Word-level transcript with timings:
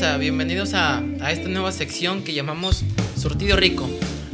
Bienvenidos 0.00 0.72
a, 0.72 0.98
a 1.20 1.32
esta 1.32 1.48
nueva 1.48 1.70
sección 1.70 2.24
que 2.24 2.32
llamamos 2.32 2.82
Surtido 3.16 3.56
Rico. 3.56 3.88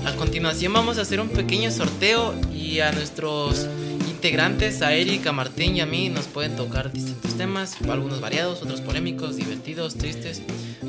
A 0.07 0.15
continuación 0.15 0.73
vamos 0.73 0.99
a 0.99 1.03
hacer 1.03 1.21
un 1.21 1.29
pequeño 1.29 1.73
sorteo 1.73 2.33
y 2.55 2.79
a 2.79 2.93
nuestros 2.93 3.67
integrantes, 4.09 4.83
a 4.83 4.95
Eric, 4.95 5.27
a 5.27 5.33
Martín 5.33 5.77
y 5.77 5.81
a 5.81 5.87
mí, 5.87 6.11
nos 6.11 6.27
pueden 6.27 6.55
tocar 6.55 6.93
distintos 6.93 7.37
temas, 7.37 7.77
algunos 7.83 8.21
variados, 8.21 8.63
otros 8.63 8.81
polémicos, 8.81 9.37
divertidos, 9.37 9.99
tristes, 9.99 10.43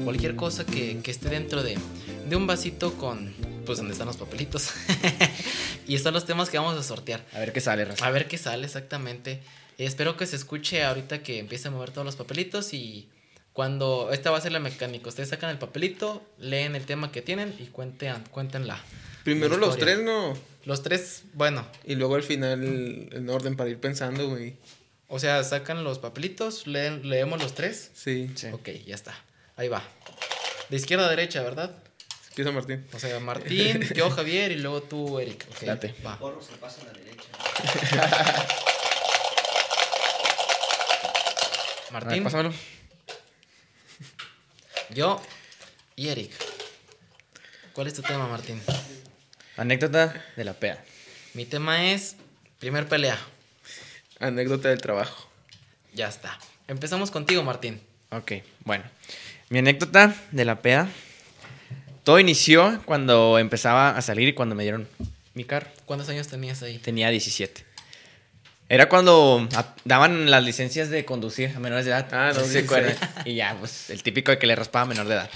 cualquier 0.06 0.36
cosa 0.36 0.66
que, 0.66 1.00
que 1.02 1.12
esté 1.12 1.30
dentro 1.30 1.64
de, 1.64 1.76
de 2.30 2.36
un 2.36 2.46
vasito 2.46 2.94
con, 2.94 3.34
pues, 3.66 3.80
donde 3.80 3.94
están 3.94 4.08
los 4.08 4.18
papelitos. 4.18 4.70
y 5.88 5.96
están 5.96 6.14
los 6.14 6.26
temas 6.26 6.50
que 6.50 6.60
vamos 6.60 6.78
a 6.78 6.84
sortear. 6.84 7.26
A 7.34 7.40
ver 7.40 7.52
qué 7.54 7.60
sale. 7.60 7.88
A 8.00 8.12
ver 8.12 8.28
qué 8.28 8.38
sale 8.38 8.66
exactamente. 8.66 9.42
Espero 9.80 10.16
que 10.16 10.28
se 10.28 10.36
escuche 10.36 10.84
ahorita 10.84 11.24
que 11.24 11.40
empiece 11.40 11.70
a 11.70 11.72
mover 11.72 11.90
todos 11.90 12.06
los 12.06 12.16
papelitos 12.16 12.74
y 12.74 13.08
cuando 13.54 14.10
esta 14.12 14.32
va 14.32 14.38
a 14.38 14.42
ser 14.42 14.52
la 14.52 14.60
mecánica, 14.60 15.10
ustedes 15.10 15.30
sacan 15.30 15.50
el 15.50 15.58
papelito, 15.58 16.22
leen 16.38 16.76
el 16.76 16.86
tema 16.86 17.12
que 17.12 17.22
tienen 17.22 17.56
y 17.60 17.66
cuenten, 17.68 18.24
cuéntenla. 18.32 18.80
Primero 19.24 19.58
los 19.58 19.78
tres, 19.78 20.00
¿no? 20.00 20.38
Los 20.66 20.82
tres, 20.84 21.24
bueno, 21.34 21.66
Y 21.84 21.96
luego 21.96 22.16
al 22.16 22.24
final 22.24 23.10
en 23.12 23.30
orden 23.30 23.56
para 23.56 23.70
ir 23.70 23.80
pensando, 23.80 24.30
güey. 24.30 24.56
o 25.08 25.20
sea, 25.20 25.44
sacan 25.44 25.84
los 25.84 26.00
papelitos, 26.00 26.68
leen, 26.68 27.10
leemos 27.10 27.42
los 27.42 27.54
tres. 27.54 27.92
Sí. 27.94 28.30
Sí. 28.36 28.48
Ok, 28.52 28.70
ya 28.86 28.96
está. 28.96 29.14
Ahí 29.56 29.68
va. 29.68 29.84
De 30.70 30.78
izquierda 30.78 31.08
a 31.08 31.10
derecha, 31.10 31.42
¿verdad? 31.42 31.76
Empieza 32.30 32.52
Martín. 32.52 32.86
O 32.94 33.00
sea, 33.00 33.20
Martín, 33.20 33.82
yo 33.96 34.10
Javier 34.10 34.52
y 34.52 34.56
luego 34.56 34.82
tú 34.84 35.20
Eric. 35.20 35.46
Ok, 35.50 35.64
Date. 35.64 35.96
Va. 36.06 36.18
Porro 36.18 36.42
se 36.42 36.56
pasa 36.58 36.82
a 36.82 36.86
la 36.86 36.94
derecha. 36.94 37.28
A 41.90 41.94
ver, 41.94 42.04
Martín, 42.06 42.24
pásamelo. 42.24 42.54
Yo 44.94 45.22
y 45.96 46.08
Eric. 46.10 46.32
¿Cuál 47.74 47.88
es 47.88 47.94
tu 47.94 48.02
tema, 48.02 48.28
Martín? 48.28 48.62
Anécdota 49.58 50.26
de 50.36 50.44
la 50.44 50.54
pea. 50.54 50.84
Mi 51.34 51.46
tema 51.46 51.92
es 51.92 52.16
primer 52.60 52.88
pelea. 52.88 53.18
Anécdota 54.20 54.70
del 54.70 54.82
trabajo. 54.82 55.30
Ya 55.94 56.08
está. 56.08 56.38
Empezamos 56.68 57.12
contigo, 57.12 57.44
Martín. 57.44 57.80
Ok, 58.12 58.34
bueno. 58.66 58.84
Mi 59.50 59.60
anécdota 59.60 60.16
de 60.32 60.46
la 60.46 60.62
peda. 60.62 60.90
Todo 62.04 62.20
inició 62.20 62.82
cuando 62.86 63.38
empezaba 63.40 63.96
a 63.96 64.02
salir 64.02 64.28
y 64.28 64.34
cuando 64.34 64.56
me 64.56 64.64
dieron 64.64 64.88
mi 65.34 65.44
carro. 65.44 65.68
¿Cuántos 65.86 66.10
años 66.10 66.28
tenías 66.28 66.62
ahí? 66.64 66.80
Tenía 66.80 67.10
17. 67.10 67.66
Era 68.72 68.88
cuando 68.88 69.50
daban 69.84 70.30
las 70.30 70.44
licencias 70.44 70.90
de 70.92 71.04
conducir 71.04 71.52
a 71.56 71.60
menores 71.60 71.86
de 71.86 71.92
edad. 71.92 72.08
Ah, 72.14 72.32
no, 72.36 72.42
si 72.42 72.52
se 72.52 72.60
sí, 72.60 72.66
acuerdan. 72.66 72.96
Y 73.26 73.34
ya, 73.36 73.56
pues 73.60 73.90
el 73.90 74.04
típico 74.04 74.32
de 74.32 74.38
que 74.38 74.46
le 74.46 74.56
raspaba 74.56 74.84
a 74.84 74.86
menor 74.86 75.08
de 75.08 75.16
edad. 75.16 75.30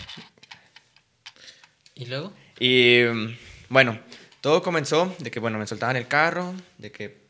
¿Y 1.96 2.06
luego? 2.06 2.32
Y 2.60 3.02
mm, 3.12 3.36
bueno, 3.70 4.00
todo 4.42 4.62
comenzó 4.62 5.16
de 5.18 5.32
que, 5.32 5.40
bueno, 5.40 5.58
me 5.58 5.66
soltaban 5.66 5.96
el 5.96 6.08
carro, 6.08 6.54
de 6.78 6.92
que, 6.92 7.24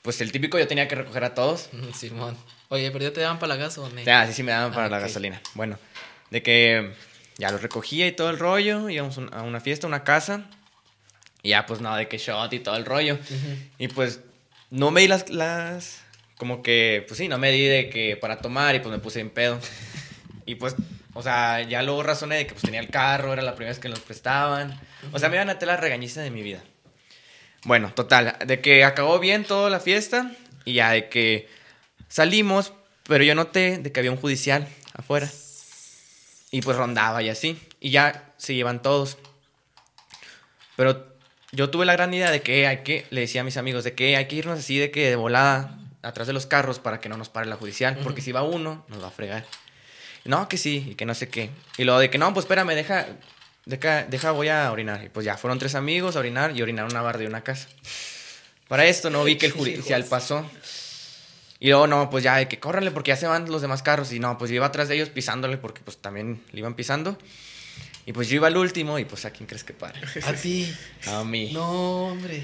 pues 0.00 0.20
el 0.22 0.32
típico 0.32 0.58
yo 0.58 0.66
tenía 0.66 0.88
que 0.88 0.94
recoger 0.94 1.24
a 1.24 1.34
todos. 1.34 1.68
Mm, 1.72 1.92
Simón. 1.92 2.36
Oye, 2.68 2.90
pero 2.90 3.04
ya 3.04 3.12
te 3.12 3.20
daban 3.20 3.38
para 3.38 3.54
la 3.54 3.62
gas 3.62 3.76
o 3.76 3.86
no? 3.86 4.00
O 4.00 4.04
sea, 4.04 4.22
así 4.22 4.32
sí 4.32 4.42
me 4.42 4.52
daban 4.52 4.72
para 4.72 4.86
Ah, 4.86 4.88
la 4.88 4.98
gasolina. 5.00 5.42
Bueno, 5.54 5.78
de 6.30 6.42
que 6.42 6.94
ya 7.36 7.50
lo 7.50 7.58
recogía 7.58 8.06
y 8.06 8.12
todo 8.12 8.30
el 8.30 8.38
rollo, 8.38 8.88
íbamos 8.88 9.18
a 9.18 9.42
una 9.42 9.60
fiesta, 9.60 9.86
a 9.86 9.88
una 9.88 10.04
casa. 10.04 10.46
Y 11.42 11.50
ya, 11.50 11.66
pues 11.66 11.80
nada, 11.82 11.98
de 11.98 12.08
que 12.08 12.16
shot 12.16 12.50
y 12.54 12.60
todo 12.60 12.76
el 12.76 12.86
rollo. 12.86 13.18
Y 13.78 13.88
pues 13.88 14.20
no 14.70 14.90
me 14.90 15.02
di 15.02 15.08
las, 15.08 15.28
las. 15.30 16.02
Como 16.36 16.62
que, 16.62 17.04
pues 17.06 17.18
sí, 17.18 17.28
no 17.28 17.38
me 17.38 17.50
di 17.50 17.64
de 17.64 17.90
que 17.90 18.16
para 18.16 18.38
tomar 18.38 18.74
y 18.74 18.80
pues 18.80 18.90
me 18.90 18.98
puse 18.98 19.20
en 19.20 19.30
pedo. 19.30 19.60
Y 20.46 20.54
pues, 20.54 20.74
o 21.12 21.22
sea, 21.22 21.60
ya 21.62 21.82
luego 21.82 22.02
razoné 22.02 22.36
de 22.36 22.46
que 22.46 22.54
pues 22.54 22.62
tenía 22.62 22.80
el 22.80 22.88
carro, 22.88 23.32
era 23.32 23.42
la 23.42 23.54
primera 23.54 23.72
vez 23.72 23.78
que 23.78 23.88
nos 23.88 24.00
prestaban. 24.00 24.80
O 25.12 25.18
sea, 25.18 25.28
me 25.28 25.36
iban 25.36 25.50
a 25.50 25.58
tener 25.58 25.74
la 25.74 25.80
regañiza 25.80 26.22
de 26.22 26.30
mi 26.30 26.42
vida. 26.42 26.62
Bueno, 27.64 27.92
total, 27.94 28.36
de 28.46 28.60
que 28.60 28.84
acabó 28.84 29.18
bien 29.18 29.44
toda 29.44 29.68
la 29.68 29.80
fiesta 29.80 30.32
y 30.64 30.74
ya 30.74 30.92
de 30.92 31.08
que 31.08 31.48
salimos, 32.08 32.72
pero 33.04 33.22
yo 33.22 33.34
noté 33.34 33.78
de 33.78 33.92
que 33.92 34.00
había 34.00 34.12
un 34.12 34.16
judicial 34.16 34.66
afuera. 34.94 35.28
Y 36.50 36.62
pues 36.62 36.76
rondaba 36.76 37.22
y 37.22 37.28
así. 37.28 37.60
Y 37.80 37.90
ya 37.90 38.32
se 38.38 38.54
llevan 38.54 38.82
todos. 38.82 39.18
Pero 40.74 41.09
yo 41.52 41.70
tuve 41.70 41.84
la 41.84 41.92
gran 41.92 42.12
idea 42.14 42.30
de 42.30 42.42
que 42.42 42.66
hay 42.66 42.78
que, 42.78 43.06
le 43.10 43.22
decía 43.22 43.40
a 43.40 43.44
mis 43.44 43.56
amigos, 43.56 43.84
de 43.84 43.94
que 43.94 44.16
hay 44.16 44.26
que 44.26 44.36
irnos 44.36 44.58
así 44.58 44.78
de 44.78 44.90
que 44.90 45.08
de 45.08 45.16
volada 45.16 45.78
atrás 46.02 46.26
de 46.26 46.32
los 46.32 46.46
carros 46.46 46.78
para 46.78 47.00
que 47.00 47.08
no 47.08 47.16
nos 47.16 47.28
pare 47.28 47.46
la 47.46 47.56
judicial, 47.56 47.98
porque 48.02 48.20
si 48.20 48.32
va 48.32 48.42
uno, 48.42 48.84
nos 48.88 49.02
va 49.02 49.08
a 49.08 49.10
fregar. 49.10 49.44
No, 50.24 50.48
que 50.48 50.58
sí, 50.58 50.88
y 50.90 50.94
que 50.94 51.06
no 51.06 51.14
sé 51.14 51.28
qué. 51.28 51.50
Y 51.78 51.84
luego 51.84 51.98
de 51.98 52.10
que 52.10 52.18
no, 52.18 52.32
pues 52.32 52.44
espérame, 52.44 52.74
deja, 52.74 53.06
deja, 53.64 54.04
deja, 54.04 54.30
voy 54.32 54.48
a 54.48 54.70
orinar. 54.70 55.04
Y 55.04 55.08
pues 55.08 55.24
ya 55.24 55.36
fueron 55.36 55.58
tres 55.58 55.74
amigos 55.74 56.16
a 56.16 56.20
orinar 56.20 56.56
y 56.56 56.62
orinaron 56.62 56.90
una 56.90 57.02
barra 57.02 57.18
de 57.18 57.26
una 57.26 57.42
casa. 57.42 57.68
Para 58.68 58.86
esto 58.86 59.10
no 59.10 59.24
vi 59.24 59.36
que 59.36 59.46
el 59.46 59.52
judicial 59.56 60.04
pasó. 60.04 60.48
Y 61.58 61.68
luego 61.68 61.86
no, 61.86 62.08
pues 62.10 62.24
ya 62.24 62.36
de 62.36 62.48
que 62.48 62.58
córranle 62.58 62.90
porque 62.90 63.08
ya 63.08 63.16
se 63.16 63.26
van 63.26 63.50
los 63.50 63.62
demás 63.62 63.82
carros. 63.82 64.12
Y 64.12 64.20
no, 64.20 64.38
pues 64.38 64.50
yo 64.50 64.56
iba 64.56 64.66
atrás 64.66 64.88
de 64.88 64.94
ellos 64.94 65.08
pisándole 65.08 65.56
porque 65.56 65.80
pues 65.82 65.96
también 65.98 66.42
le 66.52 66.60
iban 66.60 66.74
pisando. 66.74 67.18
Y 68.06 68.12
pues 68.12 68.28
yo 68.28 68.36
iba 68.36 68.46
al 68.48 68.56
último 68.56 68.98
y 68.98 69.04
pues 69.04 69.24
a 69.24 69.30
quién 69.30 69.46
crees 69.46 69.62
que 69.64 69.72
pare. 69.74 70.00
A 70.26 70.32
ti. 70.32 70.72
A 71.06 71.22
mí. 71.24 71.50
No, 71.52 72.06
hombre. 72.08 72.42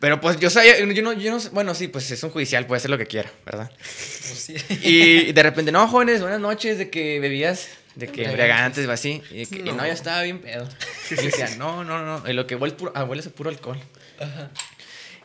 Pero 0.00 0.20
pues 0.20 0.38
yo 0.38 0.48
sabía, 0.48 0.78
yo 0.78 1.02
no, 1.02 1.12
yo 1.12 1.30
no, 1.32 1.40
sé- 1.40 1.48
bueno, 1.50 1.74
sí, 1.74 1.88
pues 1.88 2.08
es 2.12 2.22
un 2.22 2.30
judicial, 2.30 2.66
puede 2.66 2.78
hacer 2.78 2.90
lo 2.90 2.98
que 2.98 3.06
quiera, 3.06 3.30
¿verdad? 3.44 3.70
Pues 3.76 4.38
sí. 4.38 4.54
Y 4.82 5.32
de 5.32 5.42
repente, 5.42 5.72
no, 5.72 5.88
jóvenes, 5.88 6.20
buenas 6.20 6.38
noches, 6.40 6.78
de 6.78 6.88
que 6.88 7.18
bebías, 7.18 7.68
de 7.96 8.06
que 8.06 8.24
Embriagantes. 8.26 8.86
o 8.86 8.92
así. 8.92 9.22
Y, 9.32 9.46
que, 9.46 9.56
y 9.56 9.62
no. 9.62 9.72
No. 9.74 9.84
yo 9.86 9.92
estaba 9.92 10.22
bien 10.22 10.40
pedo. 10.40 10.68
Y 11.10 11.14
decía, 11.16 11.48
no, 11.56 11.82
no, 11.84 12.04
no, 12.04 12.30
y 12.30 12.32
lo 12.32 12.46
que 12.46 12.54
huele, 12.54 12.74
puro, 12.76 12.92
ah, 12.94 13.02
huele 13.04 13.22
a 13.26 13.30
puro 13.30 13.50
alcohol. 13.50 13.80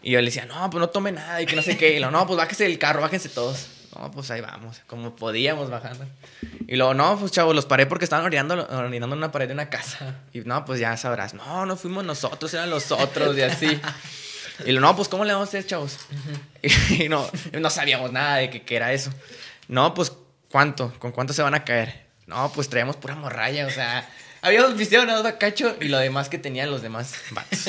Y 0.02 0.12
yo 0.12 0.20
le 0.20 0.26
decía, 0.26 0.46
no, 0.46 0.70
pues 0.70 0.80
no 0.80 0.90
tome 0.90 1.12
nada 1.12 1.42
y 1.42 1.46
que 1.46 1.56
no 1.56 1.62
sé 1.62 1.78
qué. 1.78 1.94
Y 1.96 2.00
luego, 2.00 2.12
no, 2.12 2.26
pues 2.26 2.38
bájese 2.38 2.64
del 2.64 2.80
carro, 2.80 3.02
bájense 3.02 3.30
todos. 3.30 3.68
No, 3.96 4.12
pues 4.12 4.32
ahí 4.32 4.42
vamos, 4.42 4.82
como 4.88 5.16
podíamos 5.16 5.70
bajando. 5.70 6.06
Y 6.68 6.76
luego, 6.76 6.94
no, 6.94 7.18
pues 7.20 7.32
chavos, 7.32 7.56
los 7.56 7.66
paré 7.66 7.86
porque 7.86 8.06
estaban 8.06 8.26
orinando, 8.26 8.68
orinando 8.70 9.16
una 9.16 9.32
pared 9.32 9.48
de 9.48 9.54
una 9.54 9.70
casa. 9.70 10.16
Y 10.34 10.42
no, 10.42 10.66
pues 10.66 10.80
ya 10.80 10.96
sabrás, 10.98 11.34
no, 11.34 11.66
no 11.66 11.76
fuimos 11.76 12.04
nosotros, 12.04 12.54
eran 12.54 12.70
los 12.70 12.92
otros 12.92 13.38
y 13.38 13.42
así. 13.42 13.80
Y 14.66 14.72
lo, 14.72 14.82
no, 14.82 14.96
pues 14.96 15.10
¿cómo 15.10 15.26
le 15.26 15.34
vamos 15.34 15.48
a 15.48 15.50
hacer, 15.50 15.66
chavos? 15.66 15.98
Y 16.90 17.10
no, 17.10 17.30
no 17.60 17.70
sabíamos 17.70 18.12
nada 18.12 18.38
de 18.38 18.50
que, 18.50 18.64
que 18.64 18.76
era 18.76 18.94
eso. 18.94 19.12
No, 19.68 19.94
pues 19.94 20.12
¿cuánto? 20.50 20.94
¿Con 21.00 21.12
cuánto 21.12 21.34
se 21.34 21.42
van 21.42 21.56
a 21.56 21.64
caer? 21.64 22.06
No, 22.28 22.52
pues 22.54 22.70
traíamos 22.70 22.96
pura 22.96 23.16
morralla, 23.16 23.68
o 23.68 23.70
sea, 23.70 24.08
habíamos 24.42 24.78
vistido 24.78 25.06
nada 25.06 25.22
bacacho 25.22 25.76
y 25.82 25.90
lo 25.90 25.98
demás 25.98 26.30
que 26.30 26.38
tenían 26.38 26.72
los 26.72 26.82
demás 26.82 27.16
vatos. 27.32 27.66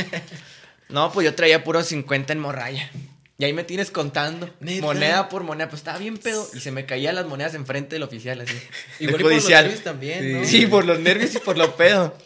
No, 0.89 1.11
pues 1.11 1.25
yo 1.25 1.35
traía 1.35 1.65
puro 1.65 1.83
50 1.83 2.33
en 2.33 2.39
morralla. 2.39 2.91
Y 3.37 3.45
ahí 3.45 3.53
me 3.53 3.65
tienes 3.65 3.91
contando, 3.91 4.49
¿Neta? 4.61 4.81
moneda 4.87 5.29
por 5.29 5.43
moneda, 5.43 5.69
pues 5.69 5.81
estaba 5.81 5.99
bien 5.99 6.19
pedo 6.19 6.49
y 6.55 6.61
se 6.61 6.71
me 6.71 6.87
caían 6.87 7.17
las 7.17 7.27
monedas 7.27 7.55
enfrente 7.55 7.97
del 7.97 8.05
oficial 8.05 8.41
así. 8.41 8.55
Igual 9.01 9.23
por 9.23 9.33
los 9.33 9.49
nervios 9.49 9.81
también, 9.83 10.33
¿no? 10.41 10.45
Sí, 10.47 10.67
por 10.67 10.85
los 10.85 11.01
nervios 11.01 11.35
y 11.35 11.39
por 11.39 11.57
lo 11.59 11.75
pedo. 11.77 12.17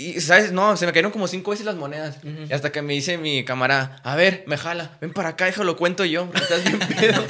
Y, 0.00 0.20
¿sabes? 0.20 0.52
No, 0.52 0.76
se 0.76 0.86
me 0.86 0.92
cayeron 0.92 1.10
como 1.10 1.26
cinco 1.26 1.50
veces 1.50 1.66
las 1.66 1.74
monedas. 1.74 2.18
Y 2.48 2.52
hasta 2.52 2.70
que 2.70 2.82
me 2.82 2.92
dice 2.92 3.18
mi 3.18 3.44
cámara, 3.44 3.96
a 4.04 4.14
ver, 4.14 4.44
me 4.46 4.56
jala, 4.56 4.96
ven 5.00 5.12
para 5.12 5.30
acá, 5.30 5.46
déjalo 5.46 5.76
cuento 5.76 6.04
yo, 6.04 6.30
estás 6.36 6.62
bien 6.62 6.78
pedo. 6.78 7.24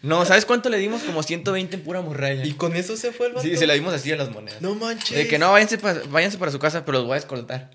no, 0.00 0.24
¿sabes 0.24 0.46
cuánto 0.46 0.70
le 0.70 0.78
dimos? 0.78 1.02
Como 1.02 1.22
120 1.22 1.76
en 1.76 1.82
pura 1.82 2.00
morralla. 2.00 2.46
¿Y 2.46 2.54
con 2.54 2.74
eso 2.74 2.96
se 2.96 3.12
fue 3.12 3.26
el 3.26 3.34
vato? 3.34 3.46
Sí, 3.46 3.54
se 3.58 3.66
la 3.66 3.74
dimos 3.74 3.92
así 3.92 4.10
a 4.10 4.16
las 4.16 4.30
monedas. 4.30 4.62
No 4.62 4.74
manches. 4.74 5.14
De 5.14 5.28
que 5.28 5.38
no, 5.38 5.52
váyanse, 5.52 5.76
pa- 5.76 6.00
váyanse 6.08 6.38
para 6.38 6.50
su 6.50 6.58
casa, 6.58 6.86
pero 6.86 6.96
los 6.98 7.06
voy 7.06 7.16
a 7.16 7.18
escoltar. 7.18 7.70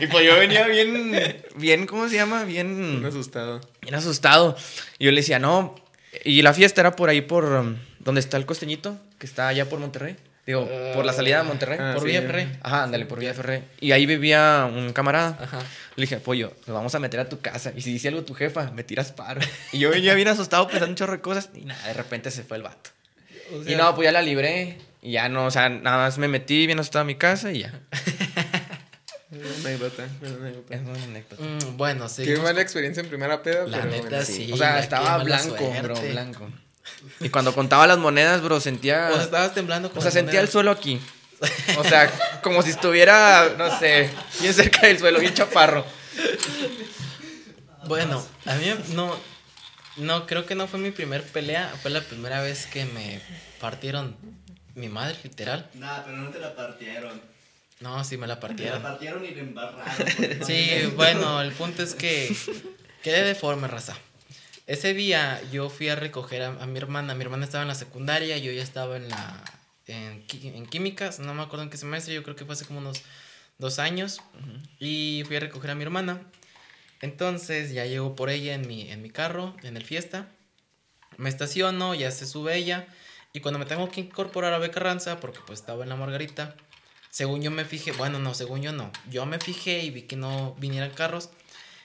Y 0.00 0.06
pues 0.06 0.24
yo 0.26 0.38
venía 0.38 0.66
bien, 0.66 1.16
bien, 1.56 1.86
¿cómo 1.86 2.08
se 2.08 2.16
llama? 2.16 2.44
Bien 2.44 2.66
Un 2.98 3.04
asustado. 3.04 3.60
bien 3.80 3.94
asustado. 3.94 4.56
Y 4.98 5.06
yo 5.06 5.10
le 5.12 5.20
decía, 5.20 5.38
no. 5.38 5.74
Y 6.24 6.42
la 6.42 6.52
fiesta 6.54 6.80
era 6.80 6.96
por 6.96 7.08
ahí, 7.08 7.20
por 7.22 7.44
um, 7.44 7.76
donde 8.00 8.20
está 8.20 8.36
el 8.36 8.46
costeñito, 8.46 8.96
que 9.18 9.26
está 9.26 9.48
allá 9.48 9.68
por 9.68 9.78
Monterrey. 9.80 10.16
Digo, 10.44 10.68
por 10.92 11.04
la 11.04 11.12
salida 11.12 11.38
de 11.38 11.44
Monterrey. 11.44 11.78
Ah, 11.80 11.92
Por 11.94 12.02
sí. 12.02 12.08
Villa 12.08 12.22
Ferré. 12.22 12.48
Ajá, 12.62 12.82
ándale, 12.82 13.06
por 13.06 13.20
Villa 13.20 13.32
Ferré. 13.32 13.62
Y 13.80 13.92
ahí 13.92 14.06
vivía 14.06 14.68
un 14.68 14.92
camarada. 14.92 15.38
Ajá. 15.40 15.60
Le 15.94 16.02
dije, 16.02 16.16
pollo, 16.16 16.52
nos 16.66 16.74
vamos 16.74 16.92
a 16.96 16.98
meter 16.98 17.20
a 17.20 17.28
tu 17.28 17.40
casa. 17.40 17.72
Y 17.76 17.80
si 17.80 17.92
dice 17.92 18.08
algo 18.08 18.24
tu 18.24 18.34
jefa, 18.34 18.72
me 18.72 18.82
tiras 18.82 19.12
paro. 19.12 19.40
Y 19.70 19.78
yo 19.78 19.90
venía 19.90 20.14
bien 20.14 20.26
asustado 20.26 20.66
pensando 20.66 20.88
un 20.90 20.96
chorro 20.96 21.12
de 21.12 21.20
cosas. 21.20 21.50
Y 21.54 21.60
nada, 21.64 21.86
de 21.86 21.94
repente 21.94 22.32
se 22.32 22.42
fue 22.42 22.56
el 22.56 22.64
vato. 22.64 22.90
O 23.54 23.60
y 23.62 23.66
sea, 23.66 23.78
no, 23.78 23.94
pues 23.94 24.06
ya 24.06 24.10
la 24.12 24.20
libré. 24.20 24.78
Y 25.00 25.12
ya 25.12 25.28
no, 25.28 25.46
o 25.46 25.50
sea, 25.52 25.68
nada 25.68 25.98
más 25.98 26.18
me 26.18 26.26
metí 26.26 26.66
bien 26.66 26.80
asustado 26.80 27.02
a 27.02 27.06
mi 27.06 27.14
casa 27.14 27.52
y 27.52 27.60
ya. 27.60 27.72
Una 29.44 29.68
anécdota, 29.68 30.08
una 30.20 30.36
anécdota. 30.36 30.74
Es 30.74 30.80
una 30.82 31.04
anécdota. 31.04 31.42
mm, 31.42 31.76
bueno, 31.76 32.08
sí. 32.08 32.24
Qué 32.24 32.36
mala 32.36 32.60
experiencia 32.60 33.02
en 33.02 33.08
primera 33.08 33.42
peda, 33.42 33.66
La 33.66 33.78
pero 33.78 33.90
neta, 33.90 34.08
bueno. 34.08 34.24
sí. 34.24 34.50
o 34.52 34.56
sea, 34.56 34.78
estaba 34.78 35.18
blanco, 35.24 35.72
bro, 35.82 36.00
blanco. 36.00 36.50
Y 37.20 37.28
cuando 37.30 37.54
contaba 37.54 37.86
las 37.86 37.98
monedas, 37.98 38.42
bro, 38.42 38.60
sentía... 38.60 39.08
O 39.10 39.14
sea, 39.14 39.24
estabas 39.24 39.54
temblando 39.54 39.88
con 39.90 39.98
O 39.98 40.00
sea, 40.00 40.08
las 40.08 40.14
sentía 40.14 40.40
el 40.40 40.48
suelo 40.48 40.70
aquí. 40.70 41.00
O 41.78 41.82
sea, 41.82 42.08
como 42.42 42.62
si 42.62 42.70
estuviera, 42.70 43.54
no 43.58 43.76
sé, 43.78 44.08
bien 44.40 44.54
cerca 44.54 44.86
del 44.86 45.00
suelo, 45.00 45.18
bien 45.18 45.34
chaparro. 45.34 45.84
Bueno, 47.86 48.24
a 48.46 48.54
mí 48.54 48.72
no. 48.94 49.16
No, 49.96 50.26
creo 50.26 50.46
que 50.46 50.54
no 50.54 50.68
fue 50.68 50.78
mi 50.78 50.90
primer 50.92 51.22
pelea. 51.24 51.74
Fue 51.82 51.90
la 51.90 52.00
primera 52.00 52.40
vez 52.40 52.66
que 52.66 52.84
me 52.84 53.20
partieron 53.60 54.16
mi 54.74 54.88
madre, 54.88 55.16
literal. 55.24 55.68
Nah, 55.74 56.02
pero 56.04 56.16
no 56.16 56.30
te 56.30 56.38
la 56.38 56.54
partieron. 56.54 57.20
No, 57.82 58.04
sí 58.04 58.16
me 58.16 58.26
la 58.26 58.36
Te 58.36 58.40
la 58.40 58.48
partieron. 58.48 58.82
partieron 58.82 59.24
y 59.24 59.34
la 59.34 59.40
embarraron. 59.40 59.84
Sí, 60.46 60.70
bueno, 60.96 61.42
el 61.42 61.52
punto 61.52 61.82
es 61.82 61.94
que 61.94 62.34
quedé 63.02 63.24
deforme, 63.24 63.68
raza. 63.68 63.96
Ese 64.66 64.94
día 64.94 65.40
yo 65.50 65.68
fui 65.68 65.88
a 65.88 65.96
recoger 65.96 66.42
a, 66.42 66.48
a 66.62 66.66
mi 66.66 66.78
hermana. 66.78 67.14
Mi 67.14 67.24
hermana 67.24 67.44
estaba 67.44 67.62
en 67.62 67.68
la 67.68 67.74
secundaria, 67.74 68.38
yo 68.38 68.52
ya 68.52 68.62
estaba 68.62 68.96
en 68.96 69.08
la 69.08 69.42
en, 69.86 70.66
químicas, 70.66 71.18
no 71.18 71.34
me 71.34 71.42
acuerdo 71.42 71.64
en 71.64 71.70
qué 71.70 71.76
semestre, 71.76 72.14
yo 72.14 72.22
creo 72.22 72.36
que 72.36 72.44
fue 72.44 72.54
hace 72.54 72.64
como 72.64 72.78
unos 72.78 73.02
dos 73.58 73.78
años. 73.78 74.20
Y 74.78 75.24
fui 75.26 75.36
a 75.36 75.40
recoger 75.40 75.70
a 75.72 75.74
mi 75.74 75.82
hermana. 75.82 76.22
Entonces 77.00 77.72
ya 77.72 77.84
llego 77.84 78.14
por 78.14 78.30
ella 78.30 78.54
en 78.54 78.66
mi, 78.66 78.88
en 78.90 79.02
mi 79.02 79.10
carro, 79.10 79.56
en 79.62 79.76
el 79.76 79.84
fiesta. 79.84 80.28
Me 81.16 81.28
estaciono, 81.28 81.94
ya 81.94 82.10
se 82.10 82.26
sube 82.26 82.56
ella. 82.56 82.86
Y 83.32 83.40
cuando 83.40 83.58
me 83.58 83.66
tengo 83.66 83.90
que 83.90 84.00
incorporar 84.00 84.52
a 84.52 84.58
Beca 84.58 84.78
Ranza, 84.80 85.18
porque 85.18 85.40
pues 85.46 85.60
estaba 85.60 85.82
en 85.82 85.88
la 85.88 85.96
Margarita, 85.96 86.54
según 87.12 87.42
yo 87.42 87.50
me 87.50 87.66
fijé, 87.66 87.92
bueno, 87.92 88.18
no, 88.18 88.32
según 88.32 88.62
yo 88.62 88.72
no. 88.72 88.90
Yo 89.10 89.26
me 89.26 89.38
fijé 89.38 89.84
y 89.84 89.90
vi 89.90 90.02
que 90.02 90.16
no 90.16 90.56
vinieran 90.58 90.90
carros. 90.92 91.28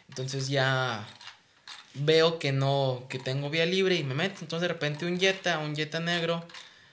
Entonces 0.08 0.48
ya 0.48 1.06
veo 1.96 2.40
que 2.40 2.54
no, 2.54 3.06
que 3.10 3.20
tengo 3.20 3.50
vía 3.50 3.66
libre 3.66 3.96
y 3.96 4.06
me 4.06 4.16
meto. 4.16 4.38
Entonces 4.40 4.62
de 4.62 4.70
repente 4.70 5.06
un 5.06 5.20
Jetta, 5.20 5.60
un 5.60 5.76
Jetta 5.76 6.00
negro, 6.00 6.48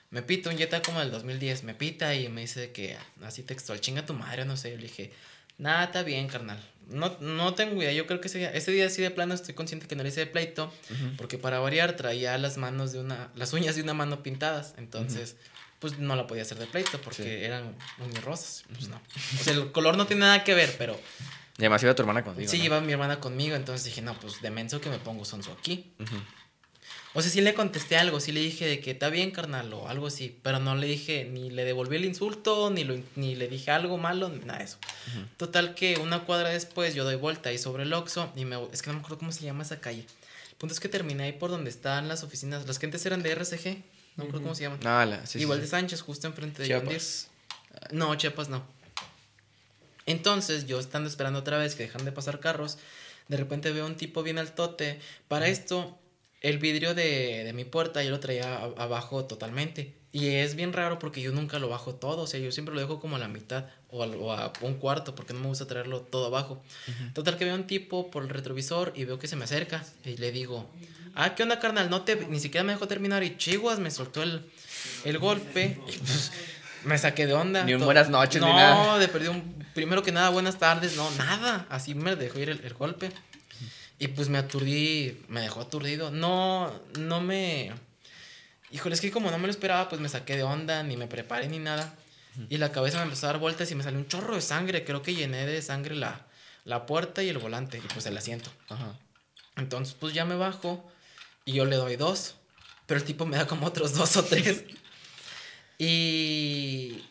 me 0.09 0.21
pita, 0.21 0.49
un 0.49 0.57
Jetta 0.57 0.81
como 0.81 0.99
del 0.99 1.11
2010, 1.11 1.63
me 1.63 1.75
pita 1.75 2.13
y 2.13 2.27
me 2.27 2.41
dice 2.41 2.73
que 2.73 2.97
así 3.23 3.41
textual, 3.41 3.79
chinga 3.79 4.05
tu 4.05 4.13
madre, 4.13 4.43
no 4.43 4.57
sé. 4.57 4.71
Yo 4.71 4.75
le 4.75 4.83
dije, 4.83 5.13
nada, 5.57 5.85
está 5.85 6.03
bien, 6.03 6.27
carnal. 6.27 6.61
No, 6.89 7.15
no 7.21 7.53
tengo 7.53 7.81
idea, 7.81 7.93
yo 7.93 8.05
creo 8.05 8.19
que 8.19 8.27
ese 8.27 8.39
día, 8.39 8.51
ese 8.51 8.71
día 8.71 8.89
sí 8.89 9.01
de 9.01 9.11
plano 9.11 9.33
estoy 9.33 9.53
consciente 9.53 9.87
que 9.87 9.95
no 9.95 10.03
le 10.03 10.09
hice 10.09 10.19
de 10.19 10.27
pleito, 10.27 10.73
porque 11.17 11.37
para 11.37 11.59
variar 11.59 11.95
traía 11.95 12.37
las 12.37 12.57
manos 12.57 12.91
de 12.91 12.99
una, 12.99 13.31
las 13.33 13.53
uñas 13.53 13.77
de 13.77 13.81
una 13.81 13.93
mano 13.93 14.21
pintadas, 14.21 14.75
entonces 14.77 15.37
pues 15.79 15.99
no 15.99 16.15
la 16.15 16.25
podía 16.27 16.43
hacer 16.43 16.57
de 16.57 16.65
pleito 16.67 16.99
porque 17.01 17.23
Sí. 17.23 17.29
eran 17.29 17.75
uñas 17.99 18.23
rosas, 18.23 18.63
pues 18.73 18.87
no. 18.87 18.99
O 19.41 19.43
sea, 19.43 19.53
el 19.53 19.71
color 19.71 19.97
no 19.97 20.05
tiene 20.07 20.21
nada 20.21 20.43
que 20.43 20.53
ver, 20.53 20.75
pero 20.77 20.99
Y 21.57 21.61
además 21.61 21.83
iba 21.83 21.95
tu 21.95 22.01
hermana 22.01 22.23
contigo. 22.23 22.49
sí, 22.49 22.59
¿no? 22.59 22.65
iba 22.65 22.81
mi 22.81 22.91
hermana 22.93 23.19
conmigo, 23.19 23.55
entonces 23.55 23.85
dije, 23.85 24.01
no, 24.01 24.17
pues 24.19 24.41
de 24.41 24.51
menso 24.51 24.81
que 24.81 24.89
me 24.89 24.97
pongo 24.99 25.23
sonso 25.25 25.51
aquí. 25.57 25.91
O 27.17 27.21
sea, 27.21 27.31
sí 27.31 27.39
le 27.39 27.53
contesté 27.53 27.95
algo, 27.95 28.19
sí 28.19 28.33
le 28.33 28.41
dije 28.41 28.65
de 28.67 28.81
que 28.81 28.91
está 28.91 29.07
bien, 29.09 29.31
carnal, 29.31 29.71
o 29.73 29.87
algo 29.87 30.07
así, 30.07 30.37
pero 30.43 30.59
no 30.59 30.75
le 30.75 30.85
dije, 30.85 31.23
ni 31.23 31.49
le 31.49 31.63
devolví 31.63 31.95
el 31.95 32.03
insulto, 32.03 32.69
ni, 32.71 32.83
lo, 32.83 32.97
ni 33.15 33.35
le 33.35 33.47
dije 33.47 33.71
algo 33.71 33.97
malo, 33.97 34.27
nada 34.27 34.59
de 34.59 34.65
eso. 34.65 34.77
Total 35.37 35.75
que 35.75 35.95
una 35.97 36.25
cuadra 36.25 36.49
después 36.49 36.93
yo 36.93 37.05
doy 37.05 37.15
vuelta 37.15 37.47
ahí 37.49 37.57
sobre 37.57 37.83
el 37.83 37.93
Oxxo 37.93 38.33
y 38.35 38.43
me... 38.43 38.57
Es 38.73 38.81
que 38.81 38.89
no 38.89 38.95
me 38.95 38.99
acuerdo 38.99 39.19
cómo 39.19 39.31
se 39.31 39.45
llama 39.45 39.63
esa 39.63 39.79
calle. 39.79 40.05
Punto 40.57 40.73
es 40.73 40.79
que 40.79 40.89
terminé 40.89 41.23
ahí 41.23 41.31
por 41.33 41.49
donde 41.51 41.69
están 41.69 42.07
las 42.07 42.23
oficinas, 42.23 42.65
las 42.67 42.79
que 42.79 42.85
antes 42.85 43.05
eran 43.05 43.21
de 43.23 43.31
RCG, 43.31 43.83
no 44.15 44.23
me 44.23 44.29
acuerdo 44.29 44.41
cómo 44.43 44.55
se 44.55 44.63
llaman. 44.63 44.79
No, 44.83 45.05
la, 45.05 45.25
sí, 45.25 45.33
sí, 45.33 45.39
Igual 45.41 45.59
sí. 45.59 45.63
de 45.63 45.67
Sánchez, 45.67 46.01
justo 46.01 46.27
enfrente 46.27 46.61
de 46.61 46.67
Chiapas. 46.69 47.27
Deere. 47.81 47.95
No, 47.97 48.15
Chiapas 48.15 48.49
no. 48.49 48.63
Entonces, 50.05 50.67
yo 50.67 50.79
estando 50.79 51.09
esperando 51.09 51.39
otra 51.39 51.57
vez 51.57 51.75
que 51.75 51.83
dejan 51.83 52.05
de 52.05 52.11
pasar 52.11 52.39
carros, 52.39 52.77
de 53.27 53.37
repente 53.37 53.71
veo 53.71 53.85
un 53.85 53.95
tipo 53.95 54.21
bien 54.23 54.37
altote. 54.37 54.99
Para 55.27 55.47
esto, 55.47 55.97
el 56.41 56.59
vidrio 56.59 56.93
de, 56.93 57.43
de 57.43 57.53
mi 57.53 57.65
puerta 57.65 58.03
yo 58.03 58.11
lo 58.11 58.19
traía 58.19 58.55
a- 58.55 58.63
abajo 58.77 59.25
totalmente. 59.25 59.95
Y 60.11 60.27
es 60.27 60.55
bien 60.55 60.73
raro 60.73 60.99
porque 60.99 61.21
yo 61.21 61.31
nunca 61.31 61.59
lo 61.59 61.67
bajo 61.69 61.95
todo. 61.95 62.21
O 62.21 62.27
sea, 62.27 62.39
yo 62.39 62.51
siempre 62.51 62.73
lo 62.75 62.81
dejo 62.81 62.99
como 62.99 63.15
a 63.15 63.19
la 63.19 63.27
mitad 63.27 63.65
o 63.95 64.03
a, 64.03 64.07
o 64.07 64.31
a 64.31 64.53
un 64.61 64.75
cuarto 64.75 65.15
porque 65.15 65.33
no 65.33 65.39
me 65.39 65.47
gusta 65.47 65.65
traerlo 65.65 66.01
todo 66.01 66.27
abajo. 66.27 66.61
Total 67.13 67.37
que 67.37 67.45
veo 67.45 67.55
un 67.55 67.67
tipo 67.67 68.11
por 68.11 68.23
el 68.23 68.29
retrovisor 68.29 68.93
y 68.95 69.05
veo 69.05 69.17
que 69.19 69.27
se 69.27 69.35
me 69.35 69.45
acerca. 69.45 69.83
Y 70.03 70.17
le 70.17 70.31
digo, 70.31 70.69
ah, 71.15 71.35
¿qué 71.35 71.43
onda, 71.43 71.59
carnal? 71.59 71.89
No 71.89 72.01
te, 72.01 72.15
ni 72.27 72.39
siquiera 72.39 72.63
me 72.63 72.73
dejó 72.73 72.87
terminar. 72.87 73.23
Y 73.23 73.37
chiguas, 73.37 73.79
me 73.79 73.91
soltó 73.91 74.21
el, 74.23 74.45
el 75.05 75.17
golpe. 75.17 75.79
Y, 75.87 75.97
pues, 75.97 76.31
me 76.83 76.97
saqué 76.97 77.25
de 77.25 77.33
onda. 77.33 77.63
Ni 77.63 77.73
un 77.73 77.83
buenas 77.83 78.09
noches, 78.09 78.41
no, 78.41 78.47
ni 78.47 78.53
nada. 78.53 78.99
de 78.99 79.07
perdido 79.07 79.31
un, 79.31 79.65
primero 79.73 80.03
que 80.03 80.11
nada, 80.11 80.29
buenas 80.29 80.59
tardes, 80.59 80.95
no, 80.95 81.09
nada. 81.11 81.65
Así 81.69 81.95
me 81.95 82.15
dejó 82.15 82.39
ir 82.39 82.49
el, 82.49 82.61
el 82.63 82.73
golpe. 82.73 83.11
Y 83.97 84.09
pues 84.09 84.27
me 84.29 84.37
aturdí, 84.37 85.21
me 85.29 85.41
dejó 85.41 85.61
aturdido. 85.61 86.11
No, 86.11 86.71
no 86.99 87.21
me... 87.21 87.71
Híjole, 88.71 88.95
es 88.95 89.01
que 89.01 89.09
como 89.09 89.31
no 89.31 89.37
me 89.37 89.47
lo 89.47 89.51
esperaba, 89.51 89.87
pues 89.87 90.01
me 90.01 90.09
saqué 90.09 90.35
de 90.35 90.43
onda, 90.43 90.83
ni 90.83 90.97
me 90.97 91.07
preparé 91.07 91.47
ni 91.47 91.59
nada. 91.59 91.93
Y 92.49 92.57
la 92.57 92.71
cabeza 92.71 92.97
me 92.97 93.03
empezó 93.03 93.27
a 93.27 93.33
dar 93.33 93.39
vueltas 93.39 93.71
y 93.71 93.75
me 93.75 93.83
salió 93.83 93.99
un 93.99 94.07
chorro 94.07 94.35
de 94.35 94.41
sangre. 94.41 94.83
Creo 94.83 95.01
que 95.01 95.15
llené 95.15 95.45
de 95.45 95.61
sangre 95.61 95.95
la, 95.95 96.25
la 96.63 96.85
puerta 96.85 97.23
y 97.23 97.29
el 97.29 97.37
volante, 97.37 97.77
y 97.77 97.87
pues 97.93 98.05
el 98.05 98.17
asiento. 98.17 98.51
Ajá. 98.69 98.97
Entonces, 99.55 99.95
pues 99.99 100.13
ya 100.13 100.25
me 100.25 100.35
bajo 100.35 100.83
y 101.45 101.53
yo 101.53 101.65
le 101.65 101.75
doy 101.75 101.95
dos. 101.95 102.35
Pero 102.87 102.99
el 102.99 103.05
tipo 103.05 103.25
me 103.25 103.37
da 103.37 103.47
como 103.47 103.67
otros 103.67 103.93
dos 103.93 104.15
o 104.17 104.23
tres. 104.23 104.63
Y. 105.77 107.03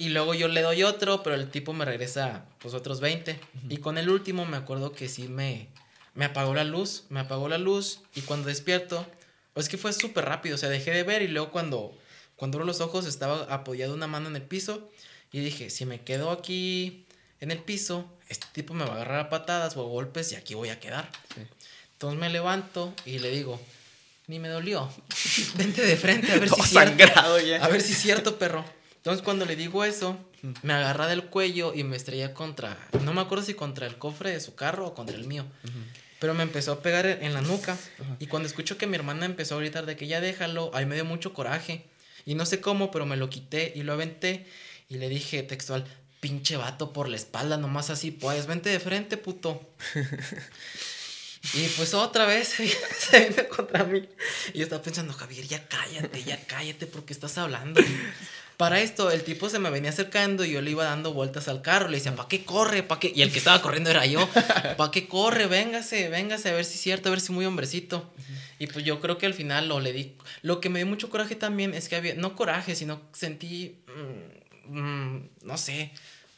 Y 0.00 0.10
luego 0.10 0.32
yo 0.32 0.46
le 0.46 0.62
doy 0.62 0.84
otro, 0.84 1.24
pero 1.24 1.34
el 1.34 1.50
tipo 1.50 1.72
me 1.72 1.84
regresa 1.84 2.44
pues 2.60 2.72
otros 2.72 3.00
20. 3.00 3.40
Y 3.68 3.78
con 3.78 3.98
el 3.98 4.08
último 4.08 4.46
me 4.46 4.56
acuerdo 4.56 4.92
que 4.92 5.08
sí 5.08 5.26
me, 5.26 5.68
me 6.14 6.24
apagó 6.24 6.54
la 6.54 6.62
luz. 6.62 7.04
Me 7.08 7.18
apagó 7.18 7.48
la 7.48 7.58
luz 7.58 8.00
y 8.14 8.20
cuando 8.20 8.46
despierto, 8.46 9.04
pues 9.54 9.66
es 9.66 9.70
que 9.70 9.76
fue 9.76 9.92
súper 9.92 10.24
rápido. 10.24 10.54
O 10.54 10.58
sea, 10.58 10.68
dejé 10.68 10.92
de 10.92 11.02
ver 11.02 11.22
y 11.22 11.28
luego 11.28 11.50
cuando, 11.50 11.98
cuando 12.38 12.56
abro 12.56 12.64
los 12.66 12.80
ojos 12.80 13.04
estaba 13.04 13.42
apoyado 13.52 13.92
una 13.94 14.06
mano 14.06 14.28
en 14.28 14.36
el 14.36 14.42
piso. 14.42 14.88
Y 15.32 15.40
dije, 15.40 15.68
si 15.68 15.84
me 15.84 16.00
quedo 16.00 16.30
aquí 16.30 17.04
en 17.40 17.50
el 17.50 17.58
piso, 17.58 18.06
este 18.28 18.46
tipo 18.52 18.72
me 18.72 18.84
va 18.84 18.92
a 18.92 18.94
agarrar 18.94 19.20
a 19.20 19.28
patadas 19.28 19.76
o 19.76 19.82
a 19.82 19.88
golpes 19.88 20.32
y 20.32 20.36
aquí 20.36 20.54
voy 20.54 20.70
a 20.70 20.80
quedar. 20.80 21.10
Sí. 21.34 21.42
Entonces 21.92 22.18
me 22.18 22.30
levanto 22.30 22.94
y 23.04 23.18
le 23.18 23.30
digo, 23.30 23.60
ni 24.28 24.38
me 24.38 24.48
dolió. 24.48 24.88
Vente 25.56 25.84
de 25.84 25.96
frente 25.96 26.32
a 26.32 26.38
ver 26.38 26.48
si 26.54 26.60
es 26.60 26.68
cierto. 26.68 26.88
sangrado 26.90 27.40
ya. 27.40 27.62
A 27.62 27.68
ver 27.68 27.80
si 27.80 27.92
es 27.92 27.98
cierto, 27.98 28.38
perro. 28.38 28.64
Entonces 28.96 29.22
cuando 29.22 29.44
le 29.44 29.56
digo 29.56 29.84
eso, 29.84 30.16
me 30.62 30.72
agarra 30.74 31.08
del 31.08 31.24
cuello 31.24 31.74
y 31.74 31.82
me 31.82 31.96
estrella 31.96 32.34
contra, 32.34 32.78
no 33.02 33.14
me 33.14 33.20
acuerdo 33.20 33.44
si 33.44 33.54
contra 33.54 33.86
el 33.86 33.96
cofre 33.96 34.30
de 34.30 34.40
su 34.40 34.54
carro 34.54 34.86
o 34.86 34.94
contra 34.94 35.16
el 35.16 35.26
mío. 35.26 35.44
Pero 36.20 36.34
me 36.34 36.42
empezó 36.42 36.72
a 36.72 36.82
pegar 36.82 37.06
en 37.06 37.32
la 37.32 37.40
nuca. 37.40 37.76
Y 38.18 38.26
cuando 38.26 38.46
escucho 38.48 38.76
que 38.76 38.86
mi 38.86 38.96
hermana 38.96 39.24
empezó 39.24 39.56
a 39.56 39.60
gritar 39.60 39.86
de 39.86 39.96
que 39.96 40.06
ya 40.06 40.20
déjalo, 40.20 40.70
ahí 40.74 40.84
me 40.84 40.94
dio 40.94 41.04
mucho 41.04 41.32
coraje. 41.32 41.84
Y 42.28 42.34
no 42.34 42.44
sé 42.44 42.60
cómo, 42.60 42.90
pero 42.90 43.06
me 43.06 43.16
lo 43.16 43.30
quité 43.30 43.72
y 43.74 43.84
lo 43.84 43.94
aventé. 43.94 44.44
Y 44.90 44.98
le 44.98 45.08
dije 45.08 45.42
textual, 45.42 45.86
pinche 46.20 46.58
vato 46.58 46.92
por 46.92 47.08
la 47.08 47.16
espalda, 47.16 47.56
nomás 47.56 47.88
así, 47.88 48.10
pues, 48.10 48.46
vente 48.46 48.68
de 48.68 48.78
frente, 48.78 49.16
puto. 49.16 49.66
Y 51.54 51.68
pues 51.76 51.94
otra 51.94 52.26
vez 52.26 52.48
se 52.98 53.28
vino 53.28 53.48
contra 53.48 53.84
mí. 53.84 54.06
Y 54.52 54.58
yo 54.58 54.64
estaba 54.64 54.82
pensando, 54.82 55.12
Javier, 55.12 55.46
ya 55.46 55.66
cállate, 55.68 56.22
ya 56.24 56.36
cállate, 56.46 56.86
porque 56.86 57.12
estás 57.12 57.38
hablando? 57.38 57.80
Para 58.58 58.80
esto, 58.80 59.12
el 59.12 59.22
tipo 59.22 59.48
se 59.48 59.60
me 59.60 59.70
venía 59.70 59.90
acercando 59.90 60.44
y 60.44 60.50
yo 60.50 60.60
le 60.60 60.72
iba 60.72 60.82
dando 60.84 61.12
vueltas 61.12 61.46
al 61.46 61.62
carro. 61.62 61.86
Le 61.86 61.98
decía, 61.98 62.16
¿para 62.16 62.28
qué 62.28 62.44
corre? 62.44 62.82
¿Para 62.82 62.98
qué? 62.98 63.12
Y 63.14 63.22
el 63.22 63.30
que 63.30 63.38
estaba 63.38 63.62
corriendo 63.62 63.88
era 63.88 64.04
yo. 64.04 64.28
¿Para 64.76 64.90
qué 64.90 65.06
corre? 65.06 65.46
Véngase, 65.46 66.08
véngase, 66.08 66.48
a 66.48 66.54
ver 66.54 66.64
si 66.64 66.74
es 66.74 66.80
cierto, 66.80 67.08
a 67.08 67.12
ver 67.12 67.20
si 67.20 67.30
muy 67.30 67.46
hombrecito. 67.46 68.12
Y 68.58 68.66
pues 68.66 68.84
yo 68.84 69.00
creo 69.00 69.16
que 69.16 69.26
al 69.26 69.34
final 69.34 69.68
lo 69.68 69.78
le 69.78 69.92
di. 69.92 70.16
Lo 70.42 70.60
que 70.60 70.70
me 70.70 70.80
dio 70.80 70.86
mucho 70.88 71.08
coraje 71.08 71.36
también 71.36 71.72
es 71.72 71.88
que 71.88 71.94
había, 71.94 72.14
no 72.14 72.34
coraje, 72.34 72.74
sino 72.74 73.00
sentí, 73.12 73.76
mm, 74.66 74.76
mm, 74.76 75.28
no 75.42 75.56
sé, 75.56 75.92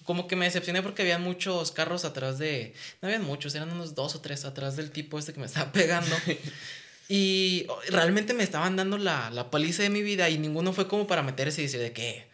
como 0.05 0.29
que 0.29 0.37
me 0.37 0.45
decepcioné 0.45 0.83
porque 0.83 1.01
había 1.01 1.19
muchos 1.19 1.73
carros 1.73 2.05
atrás 2.05 2.39
de. 2.39 2.75
No 3.01 3.09
habían 3.09 3.25
muchos, 3.25 3.55
eran 3.55 3.71
unos 3.73 3.95
dos 3.95 4.15
o 4.15 4.21
tres 4.21 4.45
atrás 4.45 4.77
del 4.77 4.91
tipo 4.91 5.19
este 5.19 5.33
que 5.33 5.41
me 5.41 5.47
estaba 5.47 5.73
pegando. 5.73 6.15
y 7.13 7.67
oh, 7.69 7.81
realmente 7.89 8.35
me 8.35 8.45
estaban 8.45 8.77
dando 8.77 8.97
la, 8.97 9.31
la 9.31 9.51
paliza 9.51 9.83
de 9.83 9.91
mi 9.91 10.01
vida 10.01 10.29
y 10.31 10.39
ninguno 10.39 10.73
fue 10.73 10.87
como 10.87 11.09
para 11.09 11.25
meterse 11.25 11.61
y 11.61 11.65
decir 11.65 11.81
de 11.81 11.93
que. 11.93 12.25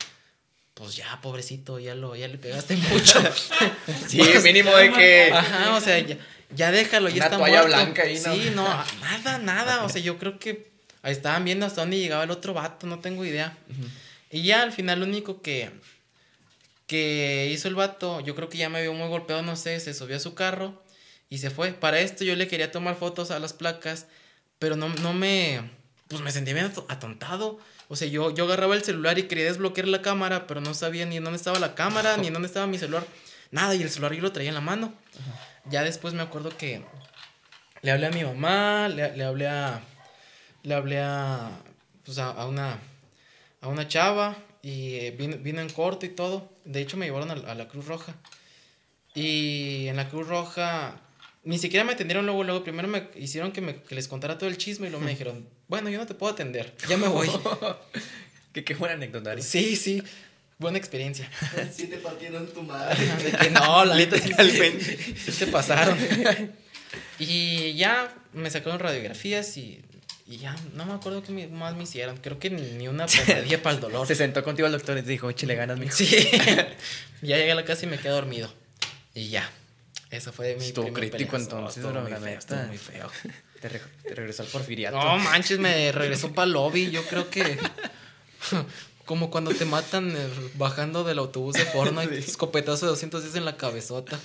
Pues 0.75 0.95
ya, 0.95 1.19
pobrecito, 1.23 1.79
ya, 1.79 1.95
lo, 1.95 2.15
ya 2.15 2.29
le 2.29 2.37
pegaste 2.37 2.77
mucho. 2.91 3.19
Sí, 4.07 4.21
mínimo 4.45 4.77
de 4.77 4.93
que. 4.93 5.31
Ajá, 5.33 5.75
o 5.75 5.81
sea, 5.81 5.99
ya, 6.01 6.19
ya 6.55 6.71
déjalo, 6.71 7.09
ya 7.09 7.15
Una 7.17 7.25
está 7.25 7.39
toalla 7.39 7.63
muerto. 7.63 7.77
blanca 7.77 8.03
ahí, 8.03 8.21
¿no? 8.23 8.35
Sí, 8.35 8.51
no, 8.55 8.65
nada, 9.01 9.39
nada. 9.39 9.85
O 9.85 9.89
sea, 9.89 10.03
yo 10.03 10.19
creo 10.19 10.39
que 10.39 10.71
ahí 11.01 11.13
estaban 11.13 11.47
viendo 11.47 11.65
hasta 11.65 11.81
dónde 11.81 11.99
llegaba 11.99 12.25
el 12.25 12.31
otro 12.31 12.53
vato, 12.53 12.87
no 12.87 12.99
tengo 12.99 13.25
idea. 13.25 13.57
Y 14.31 14.43
ya 14.43 14.61
al 14.61 14.73
final 14.73 15.01
lo 15.01 15.07
único 15.07 15.41
que, 15.41 15.71
que 16.87 17.49
hizo 17.51 17.69
el 17.69 17.75
vato, 17.75 18.21
yo 18.21 18.35
creo 18.35 18.51
que 18.51 18.59
ya 18.59 18.69
me 18.69 18.83
vio 18.83 18.93
muy 18.93 19.09
golpeado, 19.09 19.41
no 19.43 19.57
sé, 19.57 19.81
se 19.81 19.95
subió 19.95 20.17
a 20.17 20.21
su 20.21 20.35
carro 20.35 20.83
y 21.31 21.39
se 21.39 21.49
fue. 21.51 21.73
Para 21.73 22.01
esto 22.01 22.25
yo 22.25 22.37
le 22.37 22.47
quería 22.49 22.71
tomar 22.71 22.97
fotos 22.97 23.31
a 23.31 23.39
las 23.39 23.53
placas, 23.53 24.07
pero 24.59 24.77
no, 24.77 24.89
no 24.89 25.13
me, 25.13 25.71
pues 26.09 26.21
me 26.23 26.31
sentía 26.33 26.55
bien 26.55 26.67
ato- 26.67 26.87
atontado. 26.89 27.59
O 27.89 27.95
sea, 27.97 28.09
yo, 28.09 28.35
yo 28.35 28.45
agarraba 28.45 28.75
el 28.75 28.83
celular 28.83 29.19
y 29.19 29.25
quería 29.25 29.45
desbloquear 29.45 29.87
la 29.89 30.03
cámara, 30.03 30.47
pero 30.47 30.61
no 30.61 30.75
sabía 30.75 31.07
ni 31.07 31.17
en 31.19 31.25
dónde 31.25 31.37
estaba 31.37 31.59
la 31.59 31.75
cámara, 31.75 32.17
ni 32.17 32.27
en 32.29 32.33
dónde 32.33 32.47
estaba 32.49 32.67
mi 32.67 32.79
celular. 32.79 33.05
Nada, 33.53 33.75
y 33.77 33.83
el 33.83 33.91
celular 33.91 34.13
yo 34.13 34.23
lo 34.23 34.33
traía 34.33 34.49
en 34.49 34.55
la 34.57 34.61
mano. 34.61 34.93
Ya 35.67 35.83
después 35.85 36.13
me 36.15 36.23
acuerdo 36.23 36.51
que 36.57 36.85
le 37.83 37.91
hablé 37.93 38.07
a 38.07 38.11
mi 38.11 38.25
mamá, 38.25 38.89
le, 38.89 39.17
le 39.17 39.25
hablé 39.25 39.47
a. 39.47 39.81
Le 40.65 40.75
hablé 40.75 40.99
a. 41.01 41.51
Pues 42.05 42.19
a, 42.19 42.31
a 42.31 42.47
una. 42.47 42.79
A 43.61 43.69
una 43.69 43.87
chava. 43.87 44.37
Y 44.63 44.97
eh, 44.97 45.11
vino, 45.13 45.37
vino 45.39 45.61
en 45.61 45.71
corto 45.71 46.07
y 46.07 46.09
todo. 46.09 46.53
De 46.65 46.81
hecho, 46.81 46.97
me 46.97 47.07
llevaron 47.07 47.31
a 47.31 47.55
la 47.55 47.69
Cruz 47.69 47.87
Roja. 47.87 48.15
Y 49.15 49.87
en 49.87 49.97
la 49.97 50.09
Cruz 50.09 50.27
Roja. 50.27 51.01
Ni 51.47 51.59
siquiera 51.59 51.85
me 51.85 51.93
atendieron 51.93 52.27
luego, 52.27 52.43
luego. 52.43 52.65
Primero 52.65 52.89
me 52.89 53.09
hicieron 53.15 53.53
que, 53.53 53.61
me, 53.61 53.77
que 53.77 53.95
les 53.95 54.09
contara 54.09 54.37
todo 54.37 54.51
el 54.51 54.59
chisme 54.59 54.89
y 54.89 54.91
luego 54.91 55.05
me 55.05 55.13
dijeron, 55.13 55.49
bueno, 55.69 55.89
yo 55.89 55.99
no 55.99 56.05
te 56.05 56.15
puedo 56.15 56.33
atender, 56.33 56.75
ya 56.89 56.97
me 56.99 57.09
voy. 57.09 57.31
Que 58.53 58.65
qué 58.65 58.75
buena 58.75 58.95
anécdota. 58.95 59.39
sí, 59.43 59.77
sí, 59.77 60.03
buena 60.59 60.79
experiencia. 60.79 61.31
Sí 61.73 61.87
te 61.87 61.99
partieron 61.99 62.47
tu 62.49 62.63
madre. 62.63 62.97
De 63.23 63.31
que 63.31 63.51
no, 63.51 63.85
la 63.85 63.95
neta 63.95 64.19
sí, 64.19 64.33
sí, 64.33 65.15
sí 65.15 65.33
se 65.33 65.47
pasaron. 65.47 65.97
Y 67.19 67.75
ya 67.75 68.13
me 68.33 68.51
sacaron 68.51 68.79
radiografías 68.81 69.57
y, 69.57 69.83
y 70.27 70.39
ya 70.39 70.57
no 70.75 70.85
me 70.85 70.95
acuerdo 70.95 71.23
qué 71.23 71.47
más 71.49 71.77
me 71.77 71.85
hicieron. 71.85 72.17
Creo 72.17 72.41
que 72.41 72.51
ni, 72.51 72.89
una 72.89 73.07
pomadilla 73.27 73.63
para 73.63 73.77
el 73.77 73.81
dolor. 73.81 74.07
Se 74.07 74.17
sentó 74.17 74.43
contigo 74.43 74.67
el 74.67 74.73
doctor 74.73 74.99
y 74.99 75.03
te 75.03 75.11
dijo, 75.11 75.31
échale 75.31 75.55
ganas, 75.55 75.79
mijo. 75.79 75.95
Sí. 75.95 76.29
ya 77.23 77.37
llegué 77.37 77.53
a 77.53 77.55
la 77.55 77.65
casa 77.65 77.87
y 77.87 77.89
me 77.89 77.99
quedé 77.99 78.11
dormido. 78.13 78.53
Y 79.15 79.29
ya. 79.29 79.49
Eso 80.17 80.33
fue 80.33 80.57
mi 80.57 80.67
Estuvo 80.67 80.93
crítico, 80.93 81.33
peleazo. 81.33 81.37
entonces, 81.57 81.85
Estuvo 81.85 82.01
muy 82.01 82.13
feo, 82.13 82.39
estuvo 82.39 82.63
muy 82.65 82.79
feo. 82.79 83.11
Te, 83.61 83.69
re- 83.69 83.81
te 84.03 84.15
regresó 84.15 84.43
al 84.43 84.49
porfiriato. 84.49 84.97
No 84.99 85.19
manches, 85.19 85.59
me 85.59 85.93
regresó 85.93 86.33
para 86.33 86.47
el 86.47 86.53
lobby. 86.53 86.91
Yo 86.91 87.03
creo 87.07 87.29
que. 87.31 87.59
Como 89.05 89.31
cuando 89.31 89.55
te 89.55 89.65
matan 89.65 90.11
eh, 90.17 90.29
bajando 90.55 91.05
del 91.05 91.19
autobús 91.21 91.55
de 91.55 91.65
Fortnite, 91.65 92.19
escopetazo 92.19 92.87
de 92.87 92.91
210 92.91 93.37
en 93.37 93.45
la 93.45 93.57
cabezota. 93.57 94.19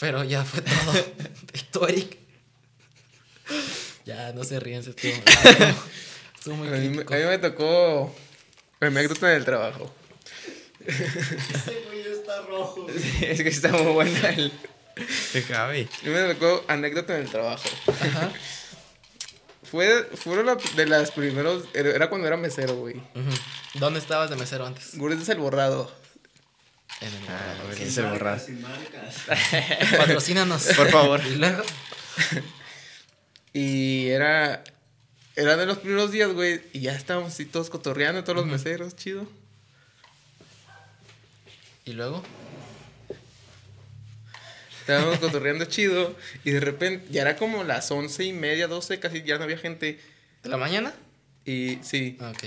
Pero 0.00 0.24
ya 0.24 0.44
fue 0.44 0.62
todo. 0.62 1.88
¿Y 1.88 1.92
Eric? 1.92 2.18
Ya, 4.04 4.32
no 4.32 4.42
se 4.44 4.58
ríen, 4.58 4.82
se 4.82 4.90
estuvo, 4.90 5.12
estuvo 6.36 6.56
muy 6.56 6.68
A 6.68 6.70
mí, 6.72 6.88
me- 6.88 7.04
crítico. 7.04 7.14
a 7.14 7.16
mí 7.18 7.24
me 7.24 7.38
tocó 7.38 8.14
anécdota 8.80 9.28
del 9.28 9.44
trabajo. 9.44 9.94
Ese 10.84 11.82
güey 11.86 12.00
está 12.12 12.40
rojo. 12.42 12.86
es 13.20 13.42
que 13.42 13.48
está 13.48 13.68
muy 13.68 13.92
buena 13.92 14.30
el... 14.30 14.52
el 15.34 15.42
Javi. 15.44 15.88
Mí 16.02 16.10
me 16.10 16.34
tocó 16.34 16.64
anécdota 16.68 17.14
del 17.14 17.28
trabajo. 17.30 17.68
Ajá. 17.86 18.30
Fue, 19.70 20.02
fueron 20.16 20.46
la- 20.46 20.56
de 20.74 20.86
las 20.86 21.12
primeros. 21.12 21.64
Era 21.74 22.08
cuando 22.08 22.26
era 22.26 22.36
mesero, 22.36 22.74
güey. 22.76 22.96
Ujú. 22.96 23.30
¿Dónde 23.74 24.00
estabas 24.00 24.28
de 24.28 24.34
mesero 24.36 24.66
antes? 24.66 24.96
Gurdes 24.98 25.20
es 25.22 25.28
el 25.28 25.38
borrado. 25.38 25.92
En 27.00 27.08
el 27.08 27.14
Ah, 27.28 27.54
borrador. 27.58 27.66
güey, 27.76 27.78
Sí. 27.78 27.90
se 27.94 28.02
borra. 28.02 28.38
Sin 28.40 28.60
marcas. 28.62 29.16
Patrocínanos. 29.96 30.64
Por 30.76 30.90
favor. 30.90 31.20
Y 31.24 31.36
luego. 31.36 31.62
Y 33.52 34.08
era. 34.08 34.64
Era 35.36 35.56
de 35.56 35.66
los 35.66 35.78
primeros 35.78 36.10
días, 36.10 36.32
güey. 36.32 36.60
Y 36.72 36.80
ya 36.80 36.92
estábamos 36.96 37.32
así 37.32 37.44
todos 37.44 37.70
cotorreando, 37.70 38.24
todos 38.24 38.36
los 38.36 38.46
meseros, 38.46 38.96
chido. 38.96 39.26
Y 41.84 41.92
luego. 41.92 42.22
Estábamos 44.96 45.18
cotorreando 45.20 45.64
chido. 45.66 46.16
Y 46.44 46.50
de 46.50 46.60
repente, 46.60 47.06
ya 47.10 47.22
era 47.22 47.36
como 47.36 47.62
las 47.64 47.90
once 47.90 48.24
y 48.24 48.32
media, 48.32 48.66
doce, 48.66 48.98
casi 48.98 49.22
ya 49.22 49.38
no 49.38 49.44
había 49.44 49.58
gente. 49.58 49.98
¿De 50.42 50.48
la 50.48 50.56
mañana? 50.56 50.92
Y 51.44 51.78
sí, 51.82 52.16
Ah, 52.20 52.30
ok. 52.34 52.44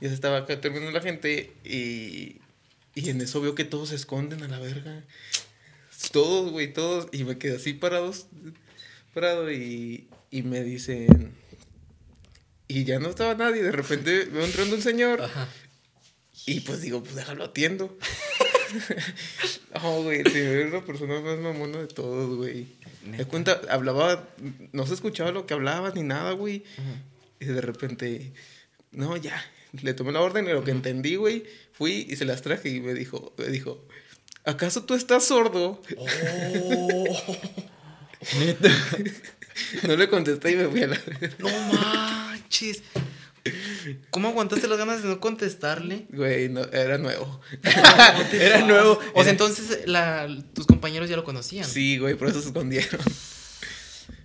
ya 0.00 0.08
se 0.08 0.14
estaba 0.14 0.44
terminando 0.46 0.90
la 0.92 1.00
gente. 1.00 1.52
Y. 1.64 2.40
Y 2.94 3.10
en 3.10 3.20
eso 3.20 3.40
veo 3.40 3.54
que 3.54 3.64
todos 3.64 3.90
se 3.90 3.94
esconden 3.96 4.42
a 4.42 4.48
la 4.48 4.58
verga. 4.58 5.04
Todos, 6.12 6.50
güey, 6.50 6.72
todos. 6.72 7.08
Y 7.12 7.24
me 7.24 7.38
quedé 7.38 7.56
así 7.56 7.72
parados. 7.72 8.26
Parado 9.14 9.50
y. 9.50 10.08
Y 10.30 10.42
me 10.42 10.62
dicen. 10.62 11.32
Y 12.68 12.84
ya 12.84 12.98
no 12.98 13.10
estaba 13.10 13.34
nadie. 13.34 13.62
De 13.62 13.72
repente 13.72 14.24
veo 14.26 14.44
entrando 14.44 14.76
un 14.76 14.82
señor. 14.82 15.22
Ajá. 15.22 15.48
Y 16.46 16.60
pues 16.60 16.80
digo, 16.82 17.02
pues 17.02 17.14
déjalo 17.16 17.44
atiendo. 17.44 17.96
oh, 19.82 20.02
güey, 20.02 20.22
señor 20.24 20.54
era 20.54 20.70
la 20.70 20.84
persona 20.84 21.20
más 21.20 21.38
mamona 21.38 21.78
de 21.78 21.86
todos, 21.86 22.36
güey. 22.36 22.66
Me 23.04 23.24
cuenta, 23.24 23.60
hablaba, 23.70 24.28
no 24.72 24.86
se 24.86 24.94
escuchaba 24.94 25.30
lo 25.30 25.46
que 25.46 25.54
hablaba 25.54 25.90
ni 25.90 26.02
nada, 26.02 26.32
güey. 26.32 26.64
Y 27.40 27.44
de 27.44 27.60
repente, 27.60 28.32
no, 28.90 29.16
ya, 29.16 29.42
le 29.82 29.94
tomé 29.94 30.12
la 30.12 30.20
orden 30.20 30.46
y 30.46 30.52
lo 30.52 30.64
que 30.64 30.72
entendí, 30.72 31.16
güey, 31.16 31.44
fui 31.72 32.06
y 32.08 32.16
se 32.16 32.24
las 32.24 32.42
traje 32.42 32.68
y 32.70 32.80
me 32.80 32.94
dijo, 32.94 33.34
me 33.38 33.46
dijo, 33.46 33.84
¿acaso 34.44 34.84
tú 34.84 34.94
estás 34.94 35.24
sordo? 35.24 35.82
Oh, 35.96 37.16
No 39.82 39.96
le 39.96 40.08
contesté 40.08 40.52
y 40.52 40.56
me 40.56 40.68
fui 40.68 40.82
a 40.82 40.88
la... 40.88 41.00
no 41.38 41.48
manches. 41.72 42.82
¿Cómo 44.10 44.28
aguantaste 44.28 44.66
las 44.68 44.78
ganas 44.78 45.02
de 45.02 45.08
no 45.08 45.20
contestarle? 45.20 46.06
Güey, 46.10 46.48
no, 46.48 46.62
era 46.64 46.98
nuevo. 46.98 47.40
Era 48.32 48.60
nuevo. 48.66 48.98
O 49.14 49.22
sea, 49.22 49.32
entonces 49.32 49.86
la, 49.86 50.28
tus 50.54 50.66
compañeros 50.66 51.08
ya 51.08 51.16
lo 51.16 51.24
conocían. 51.24 51.64
Sí, 51.66 51.98
güey, 51.98 52.14
por 52.14 52.28
eso 52.28 52.40
se 52.40 52.48
escondieron. 52.48 53.00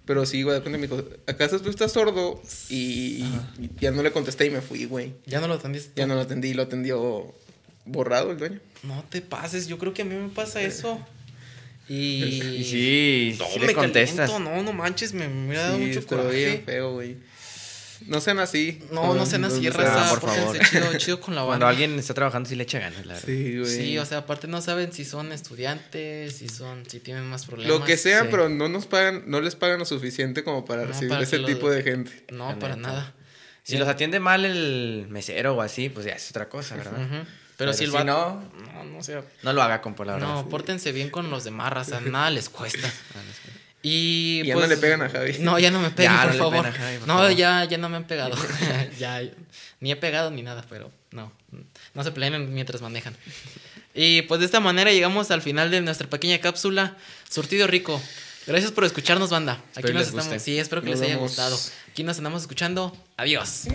Pero 0.05 0.25
sí, 0.25 0.41
güey, 0.43 0.55
de 0.55 0.59
repente 0.59 0.77
me 0.79 0.87
dijo, 0.87 1.07
¿acaso 1.27 1.61
tú 1.61 1.69
estás 1.69 1.91
sordo? 1.93 2.41
Y 2.69 3.23
y 3.59 3.69
ya 3.79 3.91
no 3.91 4.01
le 4.03 4.11
contesté 4.11 4.45
y 4.45 4.49
me 4.49 4.61
fui, 4.61 4.85
güey. 4.85 5.13
Ya 5.25 5.39
no 5.39 5.47
lo 5.47 5.53
atendiste. 5.55 5.91
Ya 5.95 6.07
no 6.07 6.15
lo 6.15 6.21
atendí, 6.21 6.53
lo 6.53 6.63
atendió 6.63 7.33
borrado 7.85 8.31
el 8.31 8.37
dueño. 8.37 8.59
No 8.83 9.05
te 9.09 9.21
pases, 9.21 9.67
yo 9.67 9.77
creo 9.77 9.93
que 9.93 10.01
a 10.01 10.05
mí 10.05 10.15
me 10.15 10.29
pasa 10.29 10.61
eso. 10.61 10.99
Y. 11.87 11.95
Y 12.57 12.63
sí, 12.63 13.35
No, 13.39 13.45
sí 13.53 13.59
me 13.59 13.67
le 13.67 13.73
contestas. 13.73 14.29
caliento, 14.31 14.39
no, 14.55 14.63
no 14.63 14.73
manches, 14.73 15.13
me, 15.13 15.27
me 15.27 15.47
hubiera 15.47 15.63
dado 15.65 15.77
Sí, 15.77 15.85
mucho 15.85 15.99
estuvo 15.99 16.27
bien 16.29 16.49
coraje. 16.49 16.63
feo, 16.65 16.93
güey. 16.93 17.17
No 18.07 18.19
sean 18.21 18.39
así. 18.39 18.81
No, 18.91 19.13
no 19.13 19.25
sean 19.25 19.45
así, 19.45 19.69
raza, 19.69 20.09
por 20.09 20.21
pórtense 20.21 20.59
favor. 20.63 20.87
chido, 20.89 20.97
chido 20.97 21.21
con 21.21 21.35
la 21.35 21.41
Cuando 21.43 21.65
banda. 21.65 21.69
alguien 21.69 21.97
está 21.99 22.13
trabajando, 22.13 22.49
sí 22.49 22.55
le 22.55 22.63
echa 22.63 22.79
ganas, 22.79 23.05
la 23.05 23.13
verdad. 23.13 23.27
Sí, 23.27 23.57
güey. 23.59 23.69
Sí, 23.69 23.97
o 23.97 24.05
sea, 24.05 24.19
aparte 24.19 24.47
no 24.47 24.61
saben 24.61 24.91
si 24.91 25.05
son 25.05 25.31
estudiantes, 25.31 26.35
si 26.37 26.49
son, 26.49 26.83
si 26.89 26.99
tienen 26.99 27.23
más 27.25 27.45
problemas. 27.45 27.79
Lo 27.79 27.85
que 27.85 27.97
sea, 27.97 28.21
sí. 28.23 28.27
pero 28.31 28.49
no 28.49 28.67
nos 28.69 28.85
pagan, 28.87 29.23
no 29.27 29.39
les 29.41 29.55
pagan 29.55 29.79
lo 29.79 29.85
suficiente 29.85 30.43
como 30.43 30.65
para 30.65 30.81
No, 30.81 30.87
recibir 30.89 31.09
para 31.09 31.23
ese 31.23 31.39
tipo 31.39 31.69
de 31.69 31.83
gente. 31.83 32.25
No, 32.31 32.49
La 32.49 32.59
para 32.59 32.75
neta. 32.75 32.87
nada. 32.89 33.15
Si 33.63 33.77
los 33.77 33.87
atiende 33.87 34.19
mal 34.19 34.43
el 34.43 35.05
mesero 35.09 35.53
o 35.55 35.61
así, 35.61 35.89
pues 35.89 36.05
ya 36.05 36.13
es 36.13 36.29
otra 36.31 36.49
cosa, 36.49 36.75
¿verdad? 36.75 36.93
Ujú. 36.93 37.27
Pero, 37.57 37.73
si 37.73 37.83
el 37.83 37.91
si 37.91 37.95
vato- 37.95 38.05
no, 38.05 38.51
No, 38.73 38.83
no 38.85 39.03
sea. 39.03 39.23
no 39.43 39.53
lo 39.53 39.61
haga, 39.61 39.81
compa, 39.81 40.03
la 40.03 40.13
verdad. 40.13 40.27
No, 40.27 40.49
pórtense 40.49 40.91
bien 40.91 41.11
con 41.11 41.29
los 41.29 41.43
demás, 41.43 41.71
raza. 41.71 42.01
Nada 42.01 42.31
les 42.31 42.49
cuesta. 42.49 42.91
Y, 43.83 44.43
ya 44.45 44.53
pues, 44.53 44.67
no 44.69 44.75
le 44.75 44.79
pegan 44.79 45.01
a 45.01 45.09
Javi. 45.09 45.37
No, 45.39 45.57
ya 45.57 45.71
no 45.71 45.79
me 45.79 45.89
peguen, 45.89 46.11
Ya, 46.15 46.21
por 46.23 46.31
no 46.35 46.37
favor. 46.37 46.53
peguen 46.65 46.73
a 46.73 46.77
Javi, 46.85 46.97
por 46.99 47.07
no, 47.07 47.13
favor. 47.15 47.31
ya, 47.35 47.65
ya 47.65 47.77
no 47.77 47.89
me 47.89 47.97
han 47.97 48.05
pegado. 48.05 48.37
ya, 48.99 49.21
ni 49.79 49.91
he 49.91 49.95
pegado 49.95 50.29
ni 50.31 50.43
nada, 50.43 50.63
pero 50.69 50.91
no. 51.11 51.31
No 51.93 52.03
se 52.03 52.11
peleen 52.11 52.53
mientras 52.53 52.81
manejan. 52.81 53.15
Y 53.93 54.21
pues 54.23 54.39
de 54.39 54.45
esta 54.45 54.59
manera 54.59 54.91
llegamos 54.91 55.31
al 55.31 55.41
final 55.41 55.69
de 55.71 55.81
nuestra 55.81 56.09
pequeña 56.09 56.39
cápsula. 56.39 56.95
Surtido 57.29 57.67
rico. 57.67 58.01
Gracias 58.47 58.71
por 58.71 58.85
escucharnos, 58.85 59.29
banda. 59.29 59.53
Aquí 59.53 59.79
Espero 59.79 59.93
nos 59.99 60.07
estamos. 60.07 60.25
guste. 60.27 60.39
Sí, 60.39 60.57
espero 60.57 60.81
que 60.81 60.89
Nos 60.89 60.99
les 60.99 61.07
haya 61.07 61.15
vemos. 61.15 61.29
gustado. 61.31 61.59
Aquí 61.89 62.03
nos 62.03 62.17
andamos 62.17 62.41
escuchando. 62.43 62.95
Adiós. 63.17 63.65